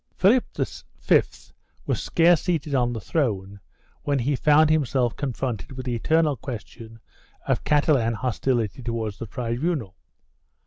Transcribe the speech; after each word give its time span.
2 0.17 0.41
Philip 0.41 0.45
V 0.99 1.21
was 1.85 2.01
scarce 2.01 2.41
seated 2.41 2.73
on 2.73 2.91
the 2.91 2.99
throne 2.99 3.59
when 4.01 4.17
he 4.17 4.35
found 4.35 4.71
him 4.71 4.83
self 4.83 5.15
confronted 5.15 5.73
with 5.73 5.85
the 5.85 5.93
eternal 5.93 6.35
question 6.35 6.99
of 7.47 7.63
Catalan 7.63 8.15
hostility 8.15 8.81
towards 8.81 9.19
the 9.19 9.27
tribunal. 9.27 9.95